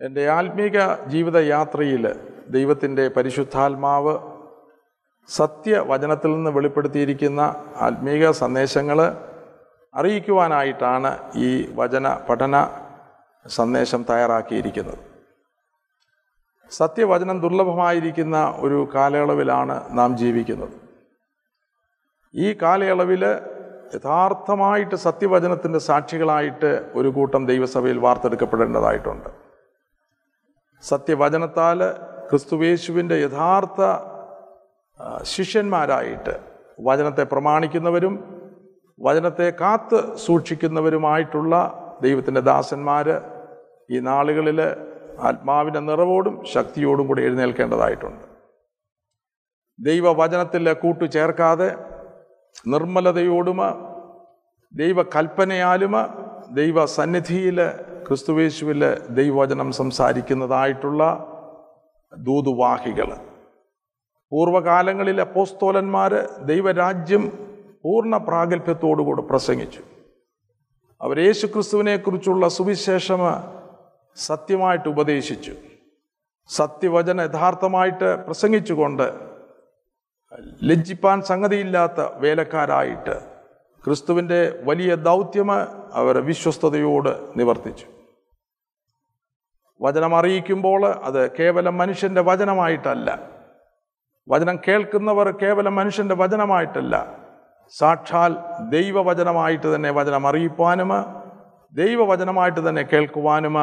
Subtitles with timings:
[0.00, 2.14] എന്റെ ആത്മീക ജീവിത യാത്രയിൽ
[2.48, 4.18] ദൈവത്തിന്റെ പരിശുദ്ധാത്മാവ്
[5.28, 7.40] സത്യവചനത്തിൽ നിന്ന് വെളിപ്പെടുത്തിയിരിക്കുന്ന
[7.76, 8.98] ആത്മീക സന്ദേശങ്ങൾ
[9.94, 12.56] അറിയിക്കുവാനായിട്ടാണ് ഈ വചന പഠന
[13.48, 14.98] സന്ദേശം തയ്യാറാക്കിയിരിക്കുന്നത്.
[16.70, 20.76] സത്യവചനം ദുർലഭമായിരിക്കുന്ന ഒരു കാലയളവിലാണ് നാം ജീവിക്കുന്നത്.
[22.34, 23.24] ഈ കാലയളവിൽ
[23.94, 29.45] യഥാർത്ഥമായിട്ട് സത്യവചനത്തിന്റെ സാക്ഷികളായിട്ട് ഒരു കൂട്ടം ദൈവസഭയിൽ വാർത്തെടുക്കപ്പെടേണ്ടതായിട്ടുണ്ട്.
[30.82, 31.80] സത്യവചനത്താൽ
[32.30, 33.80] ക്രിസ്തുവേശുവിന്റെ യഥാർത്ഥ
[35.22, 36.34] ശിഷ്യന്മാരായിട്ട്
[36.80, 38.14] വചനത്തെ പ്രമാണിക്കുന്നവരും
[38.98, 41.54] വചനത്തെ കാത്ത് സൂക്ഷിക്കുന്നവരുമായിട്ടുള്ള
[42.02, 43.06] ദൈവത്തിന്റെ ദാസന്മാർ
[43.90, 44.60] ഈ നാളുകളിൽ
[45.20, 48.24] ആത്മാവിന്റെ നിറവോടും ശക്തിയോടും കൂടി എഴുന്നേൽക്കേണ്ടതായിട്ടുണ്ട്.
[49.78, 51.68] ദൈവവചനത്തിൽ കൂട്ടു ചേർക്കാതെ
[52.68, 53.60] നിർമ്മലതയോടും
[54.74, 55.94] ദൈവകൽപ്പനയാലും
[56.50, 57.58] ദൈവ സന്നിധിയിൽ
[58.06, 61.26] ക്രിസ്തുവേശുവിൽ ദൈവവചനം സംസാരിക്കുന്നതായിട്ടുള്ള
[62.18, 63.16] ദൂതുവാഹികൾ.
[64.30, 67.32] പൂർവകാലങ്ങളിൽ അപ്പോസ്തോലന്മാർ ദൈവരാജ്യം
[67.84, 69.80] പൂർണ പ്രാഗൽഭ്യത്തോടുകൂടി പ്രസംഗിച്ചു.
[71.02, 73.18] അവർ യേശു ക്രിസ്തുവിനെക്കുറിച്ചുള്ള സുവിശേഷം
[74.16, 75.52] സത്യമായിട്ട് ഉപദേശിച്ചു.
[76.48, 79.12] സത്യവചന യഥാർത്ഥമായിട്ട് പ്രസംഗിച്ചുകൊണ്ട്
[80.62, 83.35] ലജ്ജിപ്പാൻ സംഗതിയില്ലാത്ത വേലക്കാരായിട്ട്
[83.86, 85.52] ക്രിസ്തുവിന്റെ വലിയ ദൗത്യം
[85.92, 87.86] അവർ വിശ്വസ്തയോട് നിവർത്തിച്ചു.
[89.82, 93.20] വചനം അറിയിക്കുമ്പോൾ അത് കേവലം മനുഷ്യന്റെ വചനമായിട്ടല്ല.
[94.28, 97.16] വചനം കേൾക്കുന്നവർ കേവലം മനുഷ്യന്റെ വചനമായിട്ടല്ല.
[97.78, 98.36] സാക്ഷാൽ
[98.70, 100.90] ദൈവവചനമായിട്ട് തന്നെ വചനം അറിയിപ്പാനും
[101.72, 103.54] ദൈവവചനമായിട്ട് തന്നെ കേൾക്കുവാനും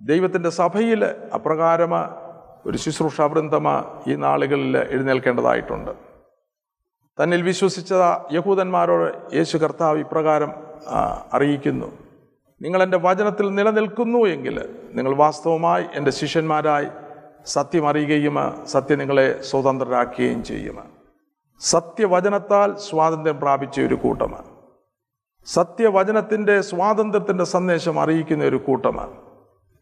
[0.00, 1.90] ദൈവത്തിന്റെ സഭയിൽ അപ്രകാരം
[2.66, 3.64] ഒരു ശുശ്രൂഷാവൃന്ദം
[4.06, 6.05] ഈ നാളുകളിൽ എഴുന്നേൽക്കേണ്ടതായിട്ടുണ്ട്.
[7.18, 7.92] തന്നിൽ വിശ്വസിച്ച
[8.36, 10.50] യഹൂദന്മാരോട് യേശു കർത്താവ് ഇപ്രകാരം
[11.32, 11.88] അറിയിക്കുന്നു.
[12.60, 14.56] നിങ്ങൾ എന്റെ വചനത്തിൽ നിലനിൽക്കുന്നു എങ്കിൽ
[14.96, 16.88] നിങ്ങൾ വാസ്തവമായി എന്റെ ശിഷ്യന്മാരായി
[17.54, 18.36] സത്യം അറിയുകയും
[18.74, 20.78] സത്യം നിങ്ങളെ സ്വതന്ത്രരാക്കുകയും ചെയ്യും
[21.60, 24.50] സത്യവചനത്താൽ സ്വാതന്ത്ര്യം പ്രാപിച്ച ഒരു കൂട്ടമാണ്
[25.46, 29.16] സത്യവചനത്തിന്റെ സ്വാതന്ത്ര്യത്തിന്റെ സന്ദേശം അറിയിക്കുന്ന ഒരു കൂട്ടമാണ്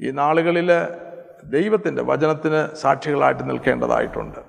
[0.00, 0.70] ഈ നാളുകളിൽ
[1.54, 4.40] ദൈവത്തിന്റെ വചനത്തിന് സാക്ഷികളായിട്ട് നിൽക്കേണ്ടതായിട്ടുണ്ട്.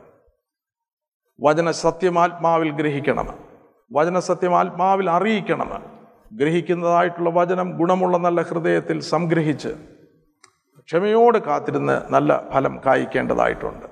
[1.41, 3.27] വചന സത്യമാത്മാവിൽ ഗ്രഹിക്കണം.
[3.91, 5.69] വചന സത്യമാത്മാവിൽ അറിയിക്കണം.
[6.33, 9.69] ഗ്രഹിക്കുന്നതായിട്ടുള്ള വചനം ഗുണമുള്ള നല്ല ഹൃദയത്തിൽ സംഗ്രഹിച്ച്
[10.79, 13.85] ക്ഷമയോട് കാത്തിരുന്ന് നല്ല ഫലം കായ്ക്കേണ്ടതായിട്ടുണ്ട്.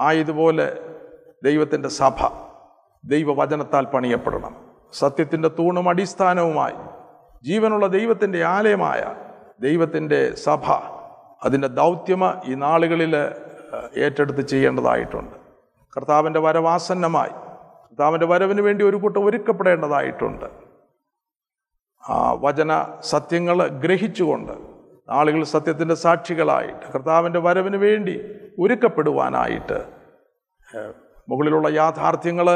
[0.00, 0.66] ആയതുപോലെ
[1.44, 2.18] ദൈവത്തിന്റെ സഭ
[3.04, 4.54] ദൈവവചനത്താൽ പണിയപ്പെടണം.
[4.92, 6.78] സത്യത്തിന്റെ തൂണും അടിസ്ഥാനവുമായി
[7.42, 9.14] ജീവനുള്ള ദൈവത്തിന്റെ ആലയമായ
[9.60, 10.64] ദൈവത്തിന്റെ സഭ
[11.44, 13.16] അതിന്റെ ദൗത്യമ ഈ നാളുകളിൽ
[13.98, 15.35] ഏറ്റെടുത്ത് ചെയ്യേണ്ടതായിട്ടുണ്ട്.
[15.96, 17.30] കർത്താവിന്റെ വരവാസന്നമായി.
[17.88, 20.44] കർത്താവിന്റെ വരവിന് വേണ്ടി ഒരു കൂട്ടം ഒരുക്കപ്പെടേണ്ടതായിട്ടുണ്ട്.
[22.08, 24.52] ആ വചന സത്യങ്ങൾ ഗ്രഹിച്ചുകൊണ്ട്
[25.10, 28.14] ആളുകൾ സത്യത്തിന്റെ സാക്ഷികളായിട്ട് കർത്താവിന്റെ വരവിന് വേണ്ടി
[28.58, 29.78] ഒരുക്കപ്പെടുവാനായിട്ട്
[31.28, 32.50] മുകളിലുള്ള യാഥാർത്ഥ്യങ്ങൾ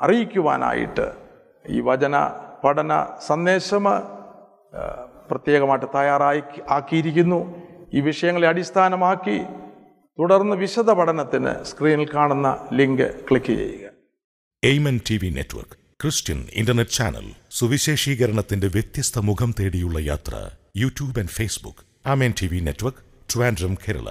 [0.00, 1.06] അറിയിക്കുവാനായിട്ട്
[1.68, 2.14] ഈ വചന
[2.64, 2.92] പഠന
[3.26, 3.84] സന്ദേശം
[5.30, 7.40] പ്രത്യേകമായിട്ട് തയ്യാറായി ആക്കിയിരിക്കുന്നു.
[7.94, 9.38] ഈ വിഷയങ്ങളെ അടിസ്ഥാനമാക്കി
[10.18, 13.86] തുടർന്ന് വിശദ പഠനത്തിന് സ്ക്രീനിൽ കാണുന്ന ലിങ്ക് ക്ലിക്ക് ചെയ്യുക.
[14.62, 20.34] Amen T V network Christian internet channel സുവിശേഷീകരണത്തിന്റെ വ്യത്യസ്ത മുഖം തേടിയുള്ള യാത്ര
[20.76, 24.10] YouTube and Facebook Amen T V network Trivandrum Kerala.